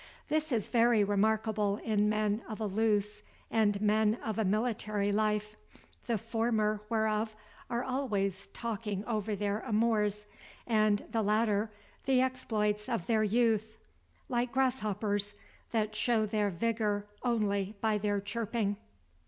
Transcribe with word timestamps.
This 0.29 0.51
is 0.51 0.67
very 0.67 1.03
remarkable 1.03 1.77
in 1.77 2.09
men 2.09 2.41
of 2.49 2.59
a 2.59 2.65
loose, 2.65 3.21
and 3.51 3.79
men 3.79 4.15
of 4.23 4.39
a 4.39 4.43
military 4.43 5.11
life; 5.11 5.55
the 6.07 6.17
former 6.17 6.81
whereof 6.89 7.35
are 7.69 7.83
always 7.83 8.47
talking 8.47 9.05
over 9.05 9.35
their 9.35 9.59
amours, 9.59 10.25
and 10.65 11.05
the 11.11 11.21
latter 11.21 11.69
the 12.07 12.19
exploits 12.19 12.89
of 12.89 13.05
their 13.05 13.23
youth; 13.23 13.77
like 14.27 14.51
grasshoppers, 14.51 15.35
that 15.69 15.95
show 15.95 16.25
their 16.25 16.49
vigor 16.49 17.05
only 17.21 17.75
by 17.79 17.99
their 17.99 18.19
chirping. 18.19 18.77